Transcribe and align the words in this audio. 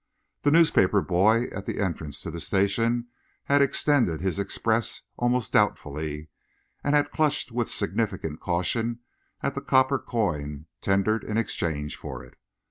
The 0.41 0.49
newspaper 0.49 0.99
boy 1.03 1.43
at 1.53 1.67
the 1.67 1.79
entrance 1.79 2.21
to 2.21 2.31
the 2.31 2.39
station 2.39 3.09
had 3.43 3.61
extended 3.61 4.19
his 4.19 4.39
Express 4.39 5.03
almost 5.15 5.53
doubtfully 5.53 6.29
and 6.83 6.95
had 6.95 7.11
clutched 7.11 7.51
with 7.51 7.69
significant 7.69 8.39
caution 8.39 9.01
at 9.43 9.53
the 9.53 9.61
copper 9.61 9.99
coin 9.99 10.65
tendered 10.81 11.23
in 11.23 11.37
exchange 11.37 11.97
for 11.97 12.23
it. 12.23 12.35